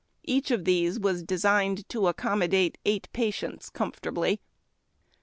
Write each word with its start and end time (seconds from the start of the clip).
Each 0.23 0.49
of 0.49 0.65
these 0.65 0.99
was 0.99 1.21
designed 1.21 1.87
to 1.89 2.07
accommodate 2.07 2.79
eight 2.85 3.07
patients 3.13 3.69
comfortably. 3.69 4.41